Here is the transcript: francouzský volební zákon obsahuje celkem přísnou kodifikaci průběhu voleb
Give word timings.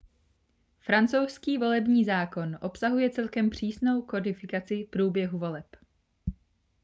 francouzský 0.79 1.57
volební 1.57 2.05
zákon 2.05 2.57
obsahuje 2.61 3.09
celkem 3.09 3.49
přísnou 3.49 4.01
kodifikaci 4.01 4.87
průběhu 4.91 5.39
voleb 5.39 5.75